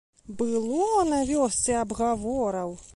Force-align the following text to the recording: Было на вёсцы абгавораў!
Было 0.39 0.87
на 1.11 1.19
вёсцы 1.31 1.77
абгавораў! 1.85 2.79